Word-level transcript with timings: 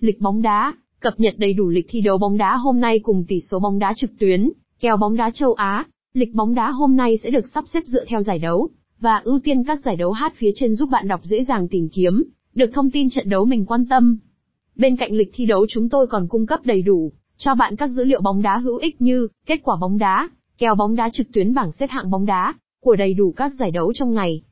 Lịch 0.00 0.20
bóng 0.20 0.42
đá, 0.42 0.74
cập 1.00 1.20
nhật 1.20 1.34
đầy 1.38 1.52
đủ 1.52 1.68
lịch 1.68 1.86
thi 1.88 2.00
đấu 2.00 2.18
bóng 2.18 2.36
đá 2.36 2.56
hôm 2.56 2.80
nay 2.80 2.98
cùng 2.98 3.24
tỷ 3.28 3.40
số 3.40 3.58
bóng 3.58 3.78
đá 3.78 3.92
trực 3.96 4.10
tuyến, 4.18 4.50
kèo 4.80 4.96
bóng 4.96 5.16
đá 5.16 5.30
châu 5.30 5.54
Á. 5.54 5.86
Lịch 6.14 6.34
bóng 6.34 6.54
đá 6.54 6.70
hôm 6.70 6.96
nay 6.96 7.16
sẽ 7.22 7.30
được 7.30 7.48
sắp 7.54 7.64
xếp 7.72 7.82
dựa 7.86 8.04
theo 8.08 8.22
giải 8.22 8.38
đấu, 8.38 8.68
và 9.00 9.20
ưu 9.24 9.40
tiên 9.44 9.64
các 9.64 9.80
giải 9.80 9.96
đấu 9.96 10.12
hát 10.12 10.32
phía 10.36 10.50
trên 10.54 10.74
giúp 10.74 10.88
bạn 10.90 11.08
đọc 11.08 11.20
dễ 11.24 11.44
dàng 11.44 11.68
tìm 11.68 11.88
kiếm, 11.88 12.22
được 12.54 12.70
thông 12.74 12.90
tin 12.90 13.10
trận 13.10 13.28
đấu 13.28 13.44
mình 13.44 13.66
quan 13.66 13.86
tâm. 13.86 14.18
Bên 14.76 14.96
cạnh 14.96 15.12
lịch 15.12 15.30
thi 15.34 15.46
đấu 15.46 15.66
chúng 15.68 15.88
tôi 15.88 16.06
còn 16.06 16.28
cung 16.28 16.46
cấp 16.46 16.60
đầy 16.64 16.82
đủ 16.82 17.12
cho 17.36 17.54
bạn 17.54 17.76
các 17.76 17.88
dữ 17.88 18.04
liệu 18.04 18.20
bóng 18.20 18.42
đá 18.42 18.56
hữu 18.56 18.76
ích 18.76 19.00
như 19.00 19.28
kết 19.46 19.60
quả 19.62 19.76
bóng 19.80 19.98
đá, 19.98 20.28
kèo 20.58 20.74
bóng 20.74 20.96
đá 20.96 21.10
trực 21.12 21.32
tuyến 21.32 21.54
bảng 21.54 21.72
xếp 21.72 21.90
hạng 21.90 22.10
bóng 22.10 22.26
đá 22.26 22.54
của 22.80 22.96
đầy 22.96 23.14
đủ 23.14 23.32
các 23.36 23.52
giải 23.58 23.70
đấu 23.70 23.92
trong 23.94 24.14
ngày, 24.14 24.42